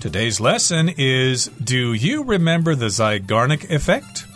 [0.00, 4.27] Today's lesson is Do you remember the Zeigarnik effect?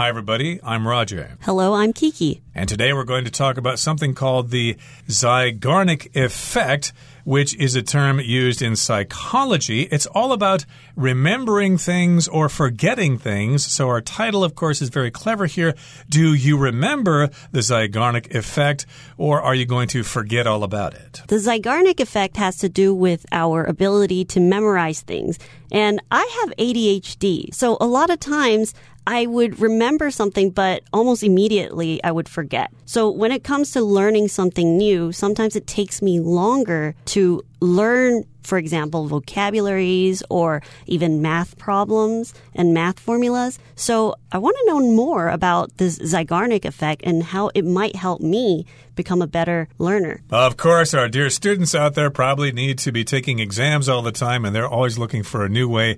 [0.00, 0.58] Hi, everybody.
[0.62, 1.36] I'm Roger.
[1.42, 2.40] Hello, I'm Kiki.
[2.54, 7.82] And today we're going to talk about something called the Zeigarnik effect which is a
[7.82, 9.82] term used in psychology.
[9.82, 10.64] It's all about
[10.96, 13.64] remembering things or forgetting things.
[13.64, 15.74] So, our title, of course, is very clever here.
[16.08, 18.86] Do you remember the Zeigarnik effect,
[19.16, 21.22] or are you going to forget all about it?
[21.28, 25.38] The Zeigarnik effect has to do with our ability to memorize things.
[25.72, 27.54] And I have ADHD.
[27.54, 28.74] So, a lot of times,
[29.06, 32.70] I would remember something, but almost immediately I would forget.
[32.84, 38.24] So when it comes to learning something new, sometimes it takes me longer to learn,
[38.42, 43.58] for example, vocabularies or even math problems and math formulas.
[43.74, 48.20] So I want to know more about this Zeigarnik effect and how it might help
[48.20, 50.20] me become a better learner.
[50.30, 54.12] Of course, our dear students out there probably need to be taking exams all the
[54.12, 55.96] time and they're always looking for a new way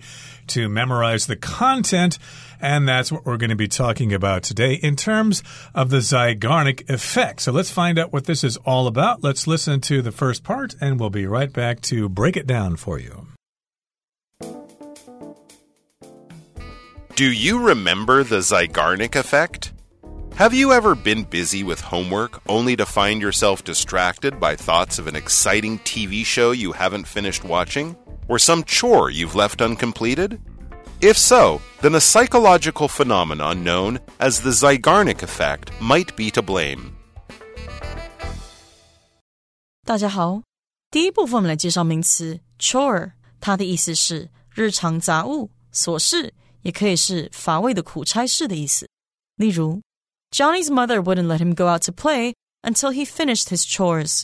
[0.48, 2.18] to memorize the content.
[2.62, 5.42] And that's what we're going to be talking about today in terms
[5.74, 7.42] of the Zeigarnik effect.
[7.42, 9.24] So let's find out what this is all about.
[9.24, 12.76] Let's listen to the first part, and we'll be right back to break it down
[12.76, 13.26] for you.
[17.16, 19.72] Do you remember the Zeigarnik effect?
[20.36, 25.06] Have you ever been busy with homework only to find yourself distracted by thoughts of
[25.08, 27.96] an exciting TV show you haven't finished watching?
[28.28, 30.40] Or some chore you've left uncompleted?
[31.04, 36.92] If so, then a psychological phenomenon known as the Zeigarnik effect might be to blame.
[39.84, 40.42] 大家好，
[40.92, 48.88] 第一部分我们来介绍名词 chore，它的意思是日常杂物、琐事，也可以是乏味的苦差事的意思。
[49.34, 49.82] 例如
[50.30, 54.22] ，Johnny's mother wouldn't let him go out to play until he finished his chores。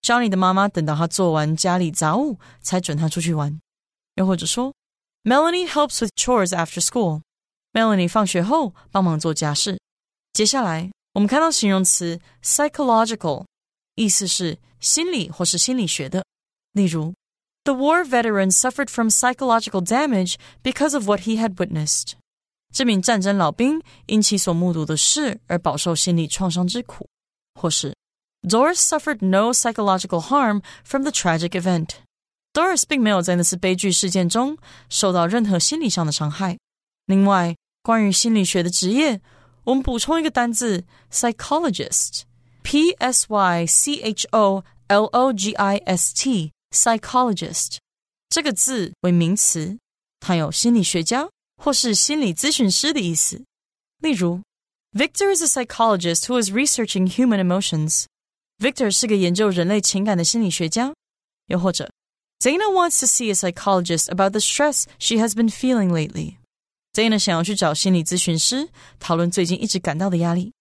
[0.00, 3.60] Johnny 的妈妈等到他做完家里杂物，才准他出去玩。
[4.14, 4.72] 又或者说
[5.23, 7.21] ，Melanie helps with chores after school.
[7.73, 9.79] Melanie 放学后帮忙做家事。
[10.33, 13.45] 接下来我们看到形容词 psychological，
[13.95, 16.25] 意思是心理或是心理学的。
[16.73, 17.13] 例如，
[17.63, 22.13] The war veteran suffered from psychological damage because of what he had witnessed.
[22.73, 27.07] 这名战争老兵因其所目睹的事而饱受心理创伤之苦，
[27.59, 27.95] 或是
[28.41, 31.91] Doris suffered no psychological harm from the tragic event.
[32.53, 34.57] Doris 并没有在那次悲剧事件中
[34.89, 36.57] 受到任何心理上的伤害。
[37.05, 39.21] 另外，关于心理学的职业，
[39.63, 47.77] 我们补充一个单字 psychologist，p s y c h o l o g i s t，psychologist
[48.29, 49.77] 这个字为名词，
[50.19, 51.29] 它有心理学家。
[51.57, 53.41] 或是心理咨询师的意思。
[53.99, 54.41] 例如，
[54.91, 58.03] Victor is a psychologist who is researching human emotions.
[58.59, 60.93] Victor 是个研究人类情感的心理学家。
[61.47, 61.89] 又或者
[62.39, 66.37] ，Dana wants to see a psychologist about the stress she has been feeling lately.
[66.93, 68.69] Dana 想要去找心理咨询师
[68.99, 70.53] 讨论最近一直感到的压力。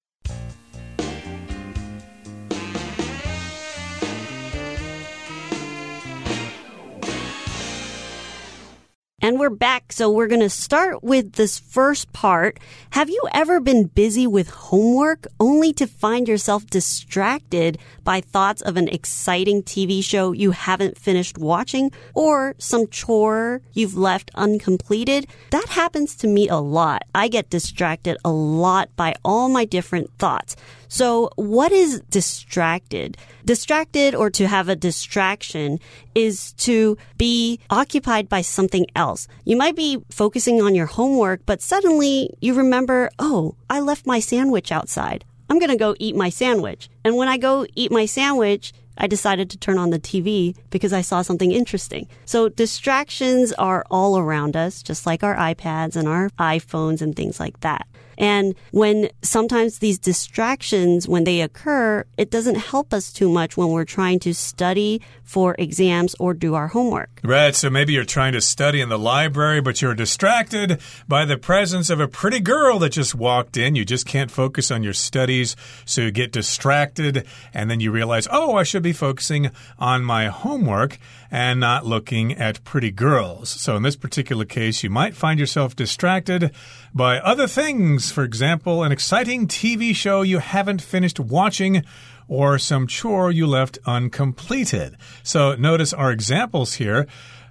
[9.21, 9.91] And we're back.
[9.91, 12.57] So we're going to start with this first part.
[12.91, 18.77] Have you ever been busy with homework only to find yourself distracted by thoughts of
[18.77, 25.27] an exciting TV show you haven't finished watching or some chore you've left uncompleted?
[25.49, 27.03] That happens to me a lot.
[27.13, 30.55] I get distracted a lot by all my different thoughts.
[30.89, 33.15] So what is distracted?
[33.45, 35.79] Distracted or to have a distraction
[36.15, 39.27] is to be occupied by something else.
[39.45, 44.19] You might be focusing on your homework, but suddenly you remember, oh, I left my
[44.19, 45.23] sandwich outside.
[45.49, 46.89] I'm going to go eat my sandwich.
[47.03, 50.91] And when I go eat my sandwich, I decided to turn on the TV because
[50.91, 52.07] I saw something interesting.
[52.25, 57.39] So distractions are all around us, just like our iPads and our iPhones and things
[57.39, 57.87] like that.
[58.19, 63.69] And when sometimes these distractions, when they occur, it doesn't help us too much when
[63.69, 67.21] we're trying to study for exams or do our homework.
[67.23, 67.55] Right.
[67.55, 71.89] So maybe you're trying to study in the library, but you're distracted by the presence
[71.89, 73.75] of a pretty girl that just walked in.
[73.75, 75.55] You just can't focus on your studies.
[75.85, 80.27] So you get distracted and then you realize, oh, I should be focusing on my
[80.27, 80.97] homework
[81.31, 83.49] and not looking at pretty girls.
[83.49, 86.51] So in this particular case, you might find yourself distracted
[86.93, 88.11] by other things.
[88.11, 91.83] For example, an exciting TV show you haven't finished watching
[92.27, 94.95] or some chore you left uncompleted.
[95.23, 97.07] So notice our examples here.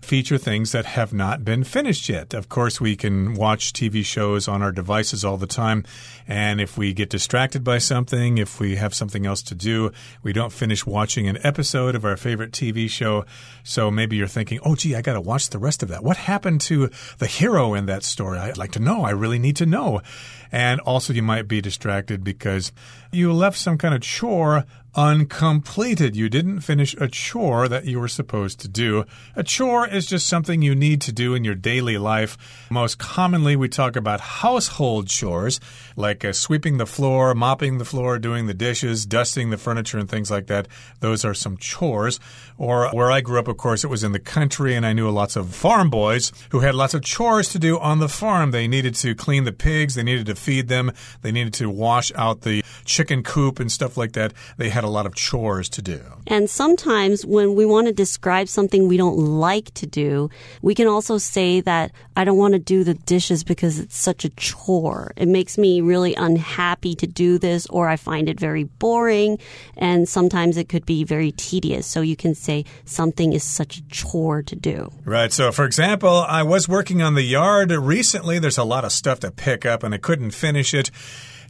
[0.08, 2.32] Feature things that have not been finished yet.
[2.32, 5.84] Of course, we can watch TV shows on our devices all the time.
[6.26, 10.32] And if we get distracted by something, if we have something else to do, we
[10.32, 13.26] don't finish watching an episode of our favorite TV show.
[13.64, 16.02] So maybe you're thinking, oh, gee, I got to watch the rest of that.
[16.02, 16.88] What happened to
[17.18, 18.38] the hero in that story?
[18.38, 19.04] I'd like to know.
[19.04, 20.00] I really need to know.
[20.50, 22.72] And also, you might be distracted because
[23.12, 24.64] you left some kind of chore
[24.98, 26.16] uncompleted.
[26.16, 29.04] You didn't finish a chore that you were supposed to do.
[29.36, 32.36] A chore is just something you need to do in your daily life.
[32.68, 35.60] Most commonly, we talk about household chores
[35.94, 40.10] like uh, sweeping the floor, mopping the floor, doing the dishes, dusting the furniture, and
[40.10, 40.66] things like that.
[40.98, 42.18] Those are some chores.
[42.56, 45.08] Or where I grew up, of course, it was in the country, and I knew
[45.10, 48.50] lots of farm boys who had lots of chores to do on the farm.
[48.50, 50.90] They needed to clean the pigs, they needed to feed them,
[51.22, 54.32] they needed to wash out the chicken coop and stuff like that.
[54.56, 56.00] They had a lot of chores to do.
[56.26, 60.30] And sometimes when we want to describe something we don't like to do,
[60.62, 64.24] we can also say that I don't want to do the dishes because it's such
[64.24, 65.12] a chore.
[65.16, 69.38] It makes me really unhappy to do this, or I find it very boring.
[69.76, 71.86] And sometimes it could be very tedious.
[71.86, 74.90] So you can say something is such a chore to do.
[75.04, 75.32] Right.
[75.32, 78.38] So, for example, I was working on the yard recently.
[78.38, 80.90] There's a lot of stuff to pick up, and I couldn't finish it.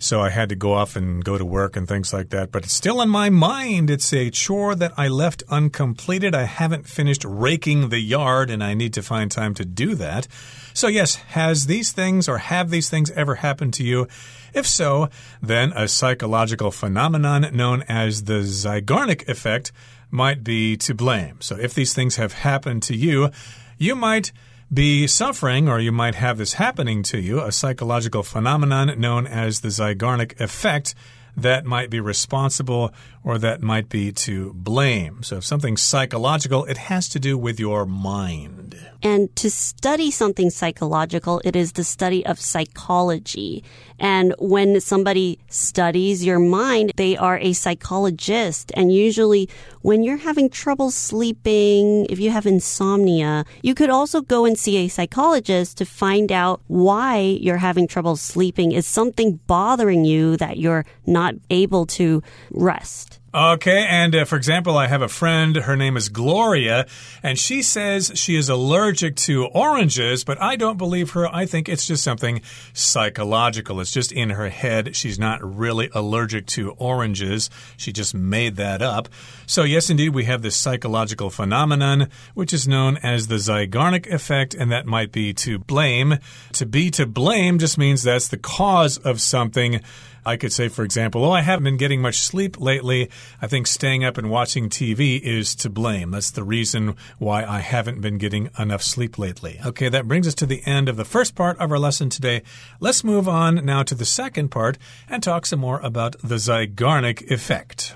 [0.01, 2.53] So I had to go off and go to work and things like that.
[2.53, 3.91] But it's still in my mind.
[3.91, 6.35] It's a chore that I left uncompleted.
[6.35, 10.29] I haven't finished raking the yard, and I need to find time to do that.
[10.73, 14.07] So, yes, has these things or have these things ever happened to you?
[14.55, 15.09] If so,
[15.43, 19.73] then a psychological phenomenon known as the Zeigarnik effect
[20.11, 21.41] might be to blame.
[21.41, 23.31] So, if these things have happened to you,
[23.79, 24.31] you might
[24.73, 29.61] be suffering, or you might have this happening to you, a psychological phenomenon known as
[29.61, 30.95] the Zeigarnik effect
[31.37, 32.93] that might be responsible
[33.29, 35.23] or that might be to blame.
[35.23, 38.75] So, if something's psychological, it has to do with your mind.
[39.03, 43.63] And to study something psychological, it is the study of psychology.
[44.01, 48.73] And when somebody studies your mind, they are a psychologist.
[48.75, 49.49] And usually,
[49.83, 54.79] when you're having trouble sleeping, if you have insomnia, you could also go and see
[54.79, 58.73] a psychologist to find out why you're having trouble sleeping.
[58.73, 63.18] Is something bothering you that you're not able to rest?
[63.35, 66.87] Okay, and uh, for example, I have a friend, her name is Gloria,
[67.23, 71.29] and she says she is allergic to oranges, but I don't believe her.
[71.29, 72.41] I think it's just something
[72.73, 73.81] psychological.
[73.81, 74.97] It's just in her head.
[74.97, 77.51] She's not really allergic to oranges.
[77.77, 79.11] She just made that up.
[79.47, 84.55] So, yes, indeed, we have this psychological phenomenon, which is known as the Zeigarnik effect,
[84.55, 86.17] and that might be to blame.
[86.55, 89.83] To be to blame just means that's the cause of something.
[90.25, 93.11] I could say, for example, oh, I haven't been getting much sleep lately.
[93.41, 96.11] I think staying up and watching TV is to blame.
[96.11, 99.61] That's the reason why I haven't been getting enough sleep lately.
[99.65, 102.43] Okay, that brings us to the end of the first part of our lesson today.
[102.81, 104.79] Let's move on now to the second part
[105.09, 107.95] and talk some more about the Zeigarnik effect.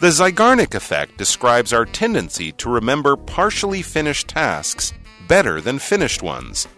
[0.00, 4.92] The Zeigarnik effect describes our tendency to remember partially finished tasks
[5.28, 6.68] better than finished ones.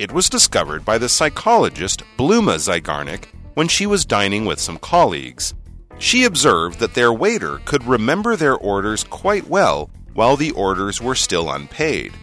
[0.00, 5.52] It was discovered by the psychologist Bluma Zeigarnik when she was dining with some colleagues.
[5.98, 11.14] She observed that their waiter could remember their orders quite well while the orders were
[11.14, 12.14] still unpaid.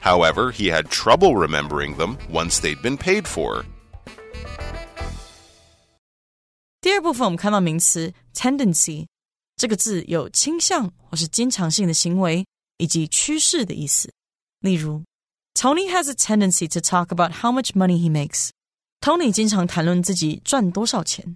[0.00, 3.64] However, he had trouble remembering them once they'd been paid for.
[6.82, 8.12] 第二部分我们看到名词
[15.55, 18.49] Tony has a tendency to talk about how much money he makes.
[18.99, 21.35] Tony 经常谈论自己赚多少钱，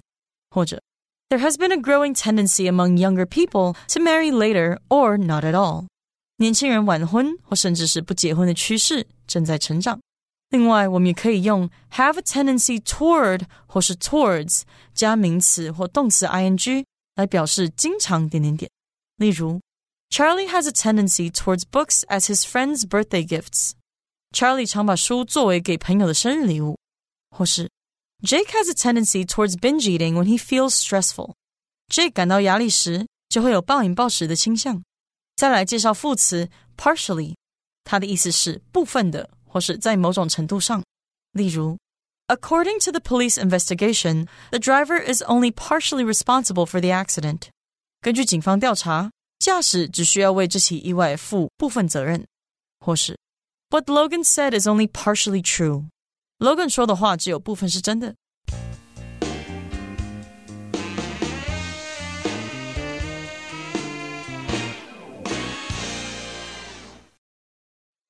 [0.50, 0.82] 或者
[1.30, 5.54] There has been a growing tendency among younger people to marry later or not at
[5.54, 5.86] all.
[6.38, 10.00] 年轻人晚婚或甚至是不结婚的趋势正在成长。
[10.50, 14.62] 另外，我们也可以用 have a tendency toward 或是 towards
[14.94, 18.70] 加名词或动词 ing 来表示经常点点点。
[19.18, 19.62] 例如，
[20.10, 23.72] Charlie has a tendency towards books as his friends' birthday gifts.
[24.34, 26.78] Charlie 常把书作为给朋友的生日礼物，
[27.30, 27.70] 或是
[28.22, 31.34] Jake has a tendency towards binge eating when he feels stressful.
[31.88, 34.84] Jake 感到压力时就会有暴饮暴食的倾向。
[35.36, 37.36] 再来介绍副词 partially，
[37.84, 40.84] 它的意思是部分的，或是在某种程度上。
[41.34, 41.78] 例如，
[42.28, 47.50] According to the police investigation, the driver is only partially responsible for the accident.
[48.02, 52.26] 根据警方调查，驾驶只需要为这起意外负部分责任，
[52.80, 53.16] 或是
[53.71, 55.87] what Logan said is only partially true.
[56.41, 58.15] Logan 说的话只有部分是真的。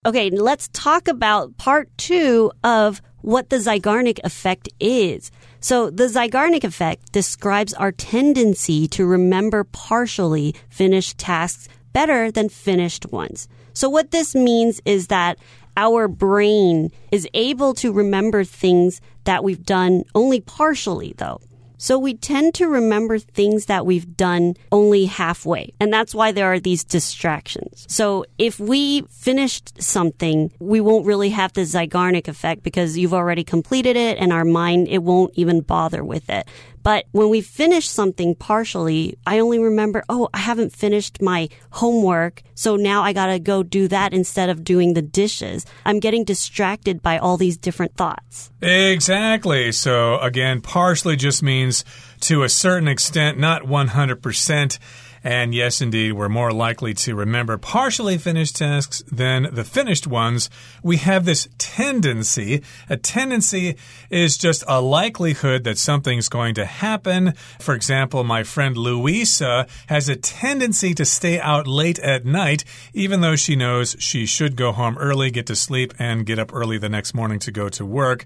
[0.02, 5.30] Okay, let's talk about part two of what the Zeigarnik effect is.
[5.60, 13.12] So, the Zeigarnik effect describes our tendency to remember partially finished tasks better than finished
[13.12, 13.46] ones.
[13.80, 15.38] So what this means is that
[15.75, 21.40] our brain is able to remember things that we've done only partially though.
[21.78, 25.72] So we tend to remember things that we've done only halfway.
[25.80, 27.87] And that's why there are these distractions.
[27.88, 33.44] So if we finished something, we won't really have the Zeigarnik effect because you've already
[33.44, 36.46] completed it and our mind, it won't even bother with it.
[36.82, 42.42] But when we finish something partially, I only remember, oh, I haven't finished my homework.
[42.54, 45.66] So now I got to go do that instead of doing the dishes.
[45.84, 48.50] I'm getting distracted by all these different thoughts.
[48.62, 49.72] Exactly.
[49.72, 51.84] So again, partially just means
[52.20, 54.78] to a certain extent, not 100%.
[55.22, 60.48] And yes, indeed, we're more likely to remember partially finished tasks than the finished ones.
[60.82, 62.62] We have this tendency.
[62.88, 63.76] A tendency
[64.08, 67.34] is just a likelihood that something's going to happen.
[67.58, 73.20] For example, my friend Louisa has a tendency to stay out late at night, even
[73.20, 76.78] though she knows she should go home early, get to sleep, and get up early
[76.78, 78.24] the next morning to go to work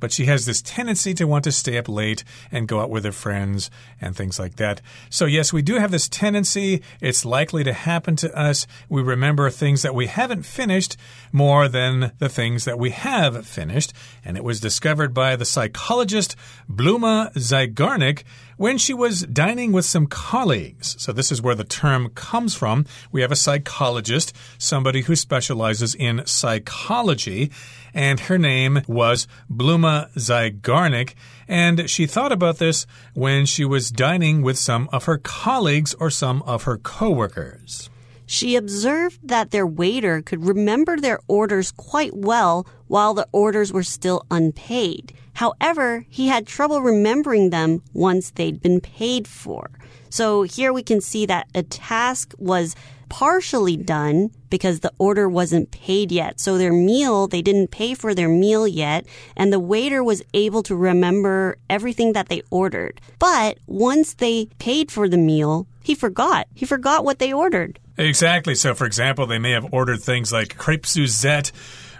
[0.00, 3.04] but she has this tendency to want to stay up late and go out with
[3.04, 4.80] her friends and things like that.
[5.10, 6.82] So, yes, we do have this tendency.
[7.00, 8.66] It's likely to happen to us.
[8.88, 10.96] We remember things that we haven't finished
[11.32, 13.92] more than the things that we have finished.
[14.24, 16.34] And it was discovered by the psychologist
[16.68, 18.24] Bluma Zeigarnik
[18.60, 20.94] when she was dining with some colleagues.
[20.98, 22.84] So, this is where the term comes from.
[23.10, 27.50] We have a psychologist, somebody who specializes in psychology
[27.94, 31.14] and her name was Bluma Zeigarnik.
[31.48, 36.10] And she thought about this when she was dining with some of her colleagues or
[36.10, 37.88] some of her coworkers.
[38.26, 43.82] She observed that their waiter could remember their orders quite well while the orders were
[43.82, 45.14] still unpaid.
[45.40, 49.70] However, he had trouble remembering them once they'd been paid for.
[50.10, 52.76] So here we can see that a task was
[53.08, 56.40] partially done because the order wasn't paid yet.
[56.40, 60.62] So their meal, they didn't pay for their meal yet, and the waiter was able
[60.64, 63.00] to remember everything that they ordered.
[63.18, 66.48] But once they paid for the meal, he forgot.
[66.54, 67.80] He forgot what they ordered.
[67.96, 68.54] Exactly.
[68.54, 71.50] So, for example, they may have ordered things like crepe Suzette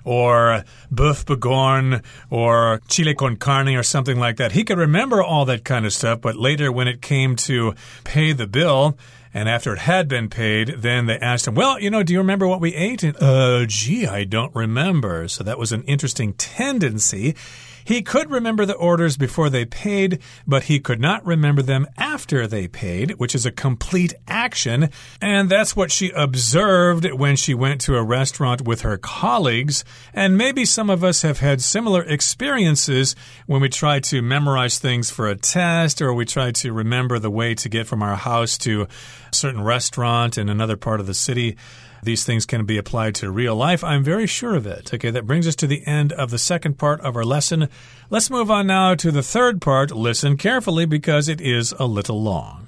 [0.04, 4.52] or boeuf bourguignon or chile con carne or something like that.
[4.52, 8.32] He could remember all that kind of stuff, but later when it came to pay
[8.32, 8.96] the bill,
[9.32, 12.18] and after it had been paid, then they asked him, Well, you know, do you
[12.18, 13.02] remember what we ate?
[13.02, 15.28] And, uh, gee, I don't remember.
[15.28, 17.36] So that was an interesting tendency.
[17.84, 22.46] He could remember the orders before they paid, but he could not remember them after
[22.46, 24.90] they paid, which is a complete action.
[25.20, 29.84] And that's what she observed when she went to a restaurant with her colleagues.
[30.12, 35.10] And maybe some of us have had similar experiences when we try to memorize things
[35.10, 38.58] for a test or we try to remember the way to get from our house
[38.58, 38.88] to a
[39.34, 41.56] certain restaurant in another part of the city
[42.02, 43.84] these things can be applied to real life.
[43.84, 44.92] I'm very sure of it.
[44.94, 47.68] Okay, that brings us to the end of the second part of our lesson.
[48.10, 49.90] Let's move on now to the third part.
[49.92, 52.66] Listen carefully because it is a little long.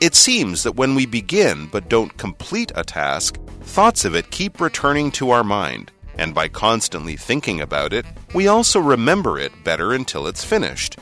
[0.00, 4.60] It seems that when we begin but don't complete a task, thoughts of it keep
[4.60, 9.92] returning to our mind, and by constantly thinking about it, we also remember it better
[9.92, 10.98] until it's finished.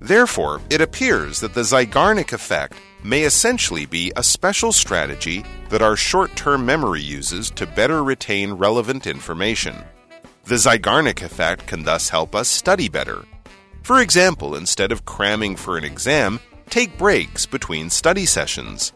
[0.00, 2.74] Therefore, it appears that the Zeigarnik effect
[3.04, 8.52] may essentially be a special strategy that our short term memory uses to better retain
[8.52, 9.76] relevant information.
[10.50, 13.24] The Zeigarnik effect can thus help us study better.
[13.84, 18.92] For example, instead of cramming for an exam, take breaks between study sessions.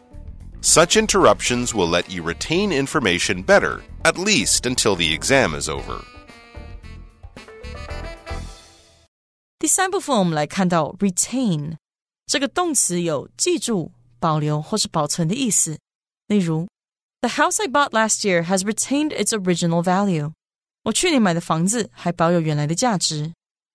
[0.59, 6.03] Such interruptions will let you retain information better, at least until the exam is over.
[9.57, 11.77] 第三部分，我们来看到 retain
[12.27, 15.79] 这个动词有记住、保留或是保存的意思。
[16.27, 16.67] 例如
[17.21, 20.33] ，The house I bought last year has retained its original value。
[20.84, 23.32] 我去年买的房子还保有原来的价值。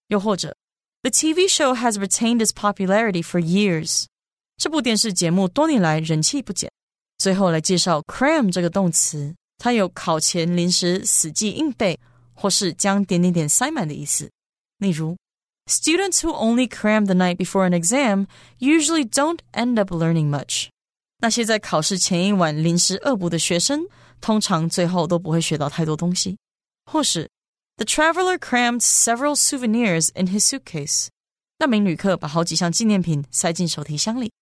[0.07, 0.55] 又或者，
[1.01, 4.05] The TV show has retained its popularity for years。
[4.57, 6.71] 这部电视节目多年来人气不减。
[7.17, 11.99] 最后来介绍 cram 这个动词，它有考前临时死记硬背，
[12.33, 14.29] 或是将点点点塞满的意思。
[14.79, 15.15] 例如。
[15.67, 18.27] Students who only cram the night before an exam
[18.59, 20.67] usually don't end up learning much.
[21.17, 23.87] 那些在考试前一晚临时恶补的学生，
[24.21, 26.37] 通常最后都不会学到太多东西。
[26.90, 27.28] 或是
[27.76, 31.06] The traveler crammed several souvenirs in his suitcase.
[31.06, 31.08] suitcase。
[31.60, 34.32] 那名旅客把好几项纪念品塞进手提箱里。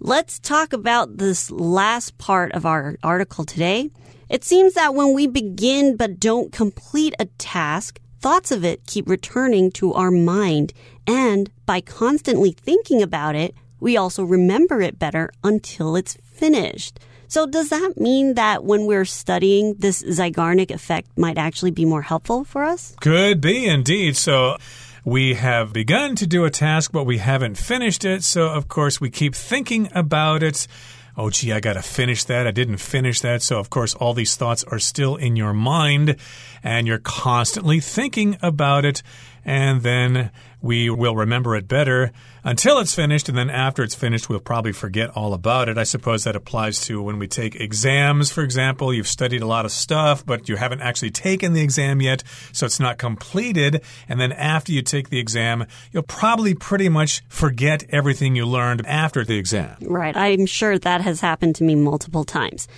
[0.00, 3.92] Let's talk about this last part of our article today.
[4.28, 9.08] It seems that when we begin but don't complete a task, thoughts of it keep
[9.08, 10.72] returning to our mind.
[11.06, 17.00] And by constantly thinking about it, we also remember it better until it's finished.
[17.26, 22.02] So does that mean that when we're studying, this Zeigarnik effect might actually be more
[22.02, 22.94] helpful for us?
[23.00, 24.16] Could be indeed.
[24.16, 24.56] So
[25.04, 28.22] we have begun to do a task, but we haven't finished it.
[28.22, 30.68] So, of course, we keep thinking about it.
[31.16, 32.46] Oh, gee, I got to finish that.
[32.46, 33.42] I didn't finish that.
[33.42, 36.16] So, of course, all these thoughts are still in your mind
[36.62, 39.02] and you're constantly thinking about it.
[39.44, 40.30] And then
[40.60, 42.12] we will remember it better
[42.44, 45.76] until it's finished, and then after it's finished, we'll probably forget all about it.
[45.78, 48.94] I suppose that applies to when we take exams, for example.
[48.94, 52.22] You've studied a lot of stuff, but you haven't actually taken the exam yet,
[52.52, 53.82] so it's not completed.
[54.08, 58.86] And then after you take the exam, you'll probably pretty much forget everything you learned
[58.86, 59.76] after the exam.
[59.82, 60.16] Right.
[60.16, 62.68] I'm sure that has happened to me multiple times.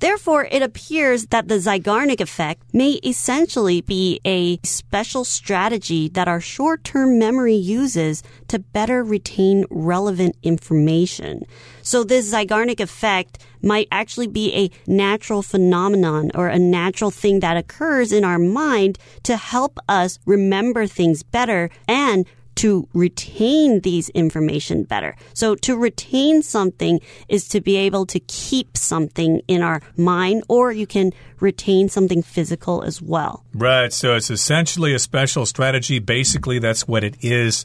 [0.00, 6.40] Therefore, it appears that the Zeigarnik effect may essentially be a special strategy that our
[6.40, 11.44] short-term memory uses to better retain relevant information.
[11.82, 17.58] So this Zeigarnik effect might actually be a natural phenomenon or a natural thing that
[17.58, 22.24] occurs in our mind to help us remember things better and
[22.56, 25.16] to retain these information better.
[25.34, 30.72] So to retain something is to be able to keep something in our mind or
[30.72, 33.44] you can retain something physical as well.
[33.54, 33.92] Right.
[33.92, 35.98] So it's essentially a special strategy.
[35.98, 37.64] Basically, that's what it is.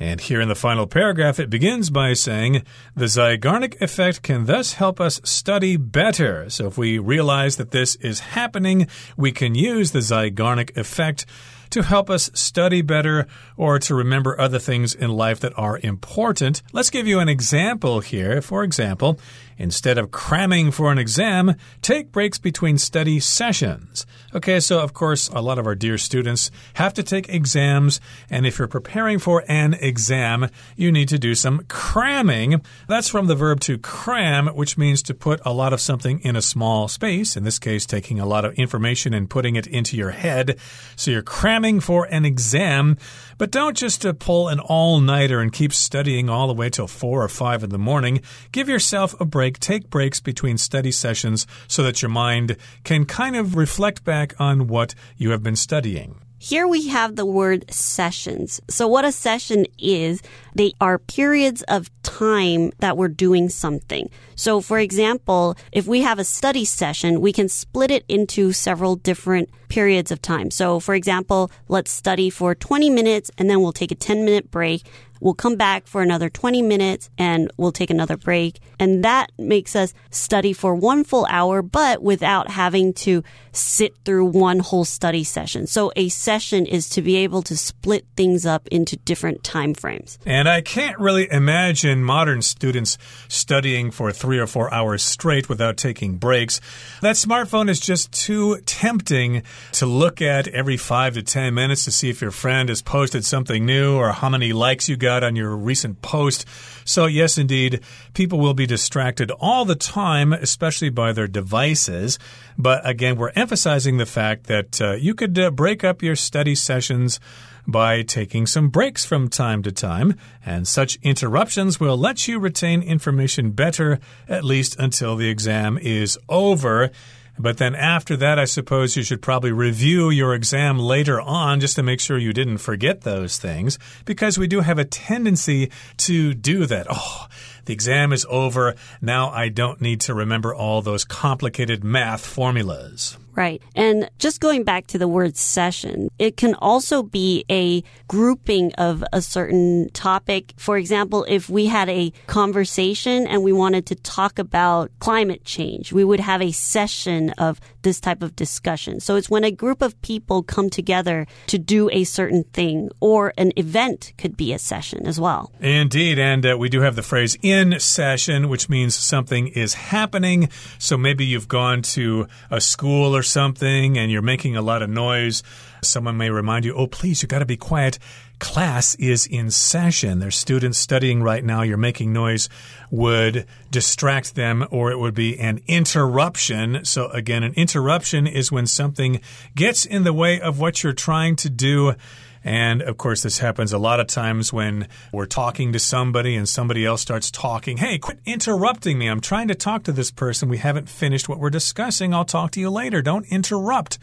[0.00, 2.64] And here in the final paragraph, it begins by saying
[2.96, 6.50] the Zeigarnik effect can thus help us study better.
[6.50, 11.24] So if we realize that this is happening, we can use the Zeigarnik effect
[11.72, 13.26] to help us study better
[13.56, 16.62] or to remember other things in life that are important.
[16.72, 18.40] Let's give you an example here.
[18.40, 19.18] For example,
[19.58, 24.06] Instead of cramming for an exam, take breaks between study sessions.
[24.34, 28.46] Okay, so of course, a lot of our dear students have to take exams, and
[28.46, 32.62] if you're preparing for an exam, you need to do some cramming.
[32.88, 36.34] That's from the verb to cram, which means to put a lot of something in
[36.34, 39.96] a small space, in this case, taking a lot of information and putting it into
[39.98, 40.58] your head.
[40.96, 42.96] So you're cramming for an exam,
[43.36, 46.86] but don't just uh, pull an all nighter and keep studying all the way till
[46.86, 48.22] four or five in the morning.
[48.50, 53.04] Give yourself a break break, take breaks between study sessions so that your mind can
[53.04, 56.14] kind of reflect back on what you have been studying.
[56.38, 58.60] Here we have the word sessions.
[58.68, 60.22] So what a session is,
[60.54, 64.08] they are periods of time that we're doing something.
[64.36, 68.94] So for example, if we have a study session, we can split it into several
[68.94, 70.50] different periods of time.
[70.50, 74.50] So for example, let's study for 20 minutes and then we'll take a 10 minute
[74.50, 74.82] break
[75.22, 78.58] We'll come back for another 20 minutes and we'll take another break.
[78.80, 84.24] And that makes us study for one full hour, but without having to sit through
[84.24, 85.68] one whole study session.
[85.68, 90.18] So a session is to be able to split things up into different time frames.
[90.26, 95.76] And I can't really imagine modern students studying for three or four hours straight without
[95.76, 96.60] taking breaks.
[97.00, 101.90] That smartphone is just too tempting to look at every five to 10 minutes to
[101.90, 105.36] see if your friend has posted something new or how many likes you got on
[105.36, 106.46] your recent post.
[106.84, 107.80] So, yes, indeed,
[108.14, 112.18] people will be distracted all the time, especially by their devices.
[112.58, 116.54] But again, we're emphasizing the fact that uh, you could uh, break up your study
[116.54, 117.20] sessions
[117.66, 122.82] by taking some breaks from time to time, and such interruptions will let you retain
[122.82, 126.90] information better, at least until the exam is over.
[127.38, 131.76] But then after that, I suppose you should probably review your exam later on just
[131.76, 136.34] to make sure you didn't forget those things because we do have a tendency to
[136.34, 136.86] do that.
[136.90, 137.26] Oh,
[137.64, 138.74] the exam is over.
[139.00, 143.16] Now I don't need to remember all those complicated math formulas.
[143.34, 143.62] Right.
[143.74, 149.02] And just going back to the word session, it can also be a grouping of
[149.12, 150.52] a certain topic.
[150.56, 155.92] For example, if we had a conversation and we wanted to talk about climate change,
[155.92, 159.00] we would have a session of this type of discussion.
[159.00, 163.32] So it's when a group of people come together to do a certain thing or
[163.36, 165.50] an event could be a session as well.
[165.60, 166.18] Indeed.
[166.18, 170.48] And uh, we do have the phrase in session, which means something is happening.
[170.78, 174.82] So maybe you've gone to a school or or something and you're making a lot
[174.82, 175.44] of noise,
[175.80, 177.96] someone may remind you, oh, please, you got to be quiet.
[178.40, 180.18] Class is in session.
[180.18, 181.62] There's students studying right now.
[181.62, 182.48] You're making noise
[182.90, 186.84] would distract them or it would be an interruption.
[186.84, 189.20] So, again, an interruption is when something
[189.54, 191.94] gets in the way of what you're trying to do
[192.44, 196.48] And of course, this happens a lot of times when we're talking to somebody and
[196.48, 197.76] somebody else starts talking.
[197.76, 199.08] Hey, quit interrupting me.
[199.08, 200.48] I'm trying to talk to this person.
[200.48, 202.12] We haven't finished what we're discussing.
[202.12, 203.02] I'll talk to you later.
[203.02, 203.98] Don't interrupt.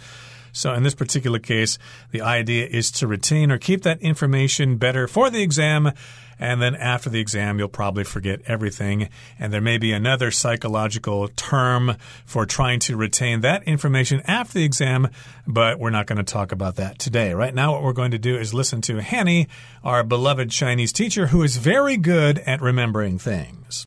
[0.51, 1.77] So, in this particular case,
[2.11, 5.91] the idea is to retain or keep that information better for the exam.
[6.39, 9.09] And then after the exam, you'll probably forget everything.
[9.37, 14.63] And there may be another psychological term for trying to retain that information after the
[14.63, 15.09] exam,
[15.45, 17.33] but we're not going to talk about that today.
[17.33, 19.47] Right now, what we're going to do is listen to Hanny,
[19.83, 23.85] our beloved Chinese teacher, who is very good at remembering things.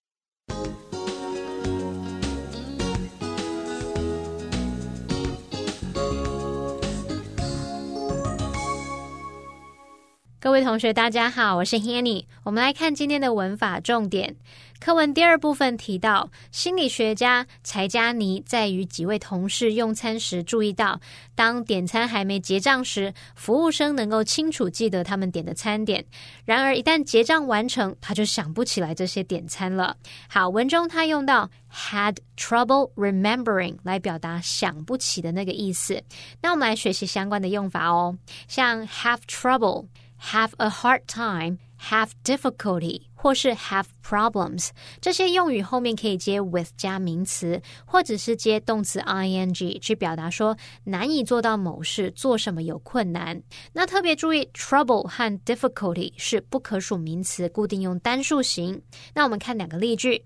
[10.43, 12.25] 各位同学，大家好，我是 Hanny。
[12.43, 14.35] 我们来看今天的文法重点。
[14.81, 21.01] 课文第二部分提到，心理学家柴加尼在与几位同事用餐时，注意到
[21.37, 26.03] 当点餐还没结账时，服务生能够清楚记得他们点的餐点；
[26.45, 29.97] 然而，一旦结账完成，他就想不起来这些点餐了。
[30.29, 36.03] 好，文中他用到 had trouble remembering 来表达想不起的那个意思。
[36.41, 39.87] 那我们来学习相关的用法哦，像 have trouble。
[40.32, 53.42] have a hard time, have difficulty，或是 have problems，这些用语后面可以接 with 加名词，或者是接动词 ing 去表达说难以做到某事，做什么有困难。
[53.74, 58.82] 那特别注意，trouble 和 difficulty 是不可数名词，固定用单数型。
[59.14, 60.26] 那我们看两个例句：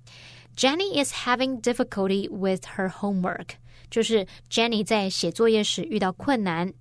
[0.56, 3.48] Jenny is having difficulty with her homework，
[3.90, 6.74] 就是 Jenny 在写作业时遇到困难。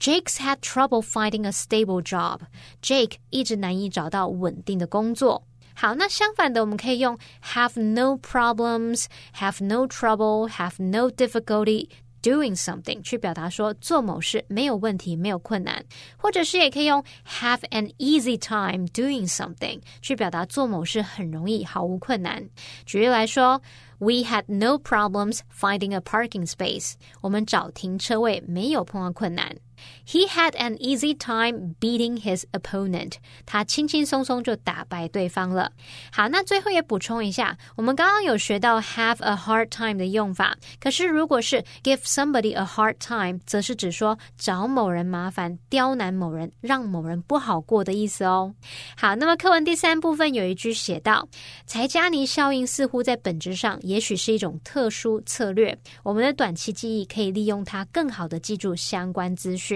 [0.00, 2.40] Jake's had trouble finding a stable job.
[2.82, 5.46] Jake 一直难以找到稳定的工作。
[5.74, 11.88] 好，那相反的，我们可以用 have no problems, have no trouble, have no difficulty
[12.21, 15.83] doing something 去表达说做某事没有问题、没有困难，
[16.17, 22.49] 或者是也可以用 have an easy time doing something 去表达做某事很容易、毫无困难。
[22.85, 23.61] 举例来说。
[24.01, 26.93] We had no problems finding a parking space.
[27.19, 29.57] 我们找停车位没有碰到困难。
[30.05, 33.13] He had an easy time beating his opponent.
[33.45, 35.71] 他轻轻松松就打败对方了。
[36.11, 40.57] 好，那最后也补充一下，我们刚刚有学到 have a hard time 的用法。
[40.79, 48.55] 可是如果是 give somebody a hard time，则是指说找某人麻烦、刁难某人、让某人不好过的意思哦。
[48.97, 51.27] 好，那么课文第三部分有一句写到，
[51.67, 55.77] 柴加尼效应似乎在本质上也许是一种特殊策略。
[56.01, 59.68] 我们的短期记忆可以利用它更好的记住相关资讯。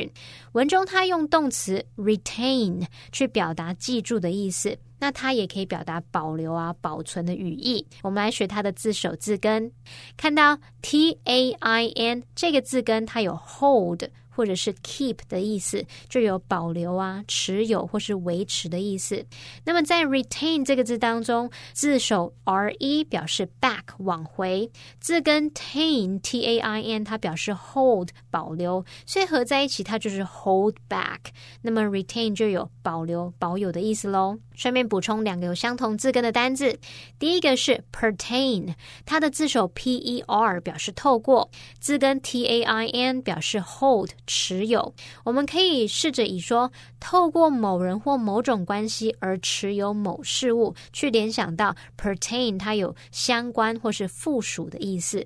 [0.54, 7.86] 文中它用动词 retain 去表达记住的意思，那它也可以表达保留啊、保存的语义。
[8.02, 9.72] 我们来学它的字首字根，
[10.16, 14.04] 看到 t a i n 这个字根，它有 hold。
[14.36, 19.26] 或者是 keep 的意思，就有保留啊、持有或是维持的意思。
[19.64, 24.70] 那么在 retain 这个字当中，字首 r e 表示 back 往回，
[25.00, 31.20] 字根 tain t a i n 它表示 hold 保留，所以合在一起它就是 hold back。
[31.62, 34.38] 那么 retain 就有保留、保有的意思喽。
[34.56, 36.78] 顺便补充两个有相同字根的单字，
[37.18, 44.94] 第一个是 pertain，它的字首 p e r 表示透过，字根 t a i n 表示 hold 持有。
[45.24, 55.26] 我们可以试着以说透过某人或某种关系而持有某事物，去联想到 pertain 它有相关或是附属的意思。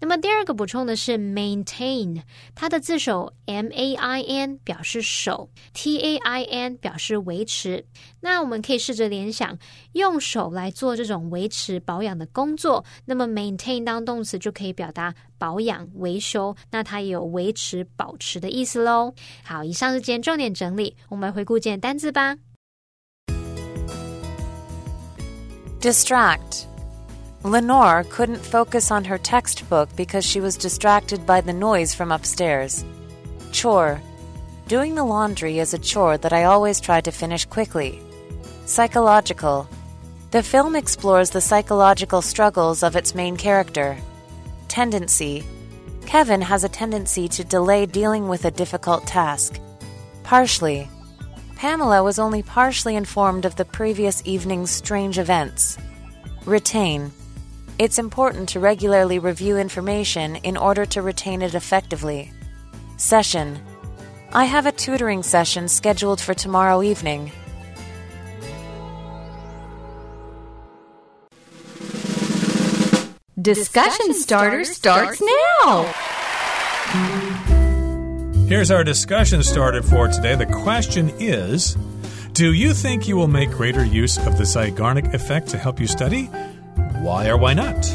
[0.00, 2.22] 那么第二个补充的是 maintain，
[2.54, 7.84] 它的字首 m a i n 表示守，t a i n 表示维持。
[8.20, 9.58] 那我们可以试着联想，
[9.92, 19.13] 用手来做这种维持保养的工作，那么 maintain 当动词就可以表达保养、维修，那它也有维持、保持的意思喽。
[19.43, 22.37] 好，以上是今天重点整理，我们回顾今天单字吧。
[25.81, 26.65] Distract.
[27.43, 32.83] Lenore couldn't focus on her textbook because she was distracted by the noise from upstairs.
[33.51, 33.99] Chore.
[34.67, 37.99] Doing the laundry is a chore that I always try to finish quickly.
[38.65, 39.67] Psychological.
[40.29, 43.97] The film explores the psychological struggles of its main character.
[44.68, 45.44] Tendency.
[46.06, 49.60] Kevin has a tendency to delay dealing with a difficult task.
[50.22, 50.88] Partially.
[51.56, 55.78] Pamela was only partially informed of the previous evening's strange events.
[56.44, 57.10] Retain.
[57.78, 62.32] It's important to regularly review information in order to retain it effectively.
[62.96, 63.58] Session.
[64.32, 67.32] I have a tutoring session scheduled for tomorrow evening.
[73.46, 75.84] Discussion starter starts now.
[78.48, 80.34] Here's our discussion starter for today.
[80.34, 81.76] The question is
[82.32, 85.86] Do you think you will make greater use of the Zeigarnik effect to help you
[85.86, 86.24] study?
[87.02, 87.86] Why or why not?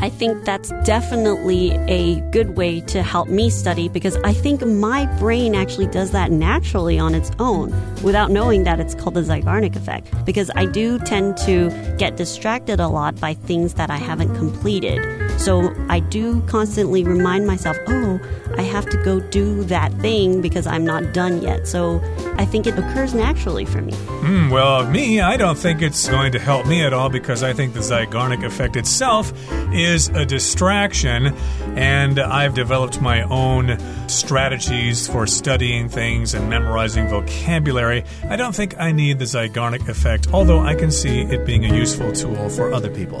[0.00, 5.06] I think that's definitely a good way to help me study because I think my
[5.18, 9.74] brain actually does that naturally on its own without knowing that it's called the Zeigarnik
[9.74, 10.08] effect.
[10.24, 15.17] Because I do tend to get distracted a lot by things that I haven't completed.
[15.38, 18.20] So I do constantly remind myself, oh,
[18.56, 21.68] I have to go do that thing because I'm not done yet.
[21.68, 22.02] So
[22.36, 23.92] I think it occurs naturally for me.
[23.92, 27.52] Mm, well, me, I don't think it's going to help me at all because I
[27.52, 29.32] think the Zeigarnik effect itself
[29.72, 31.34] is a distraction,
[31.76, 38.04] and I've developed my own strategies for studying things and memorizing vocabulary.
[38.28, 41.74] I don't think I need the Zeigarnik effect, although I can see it being a
[41.74, 43.20] useful tool for other people.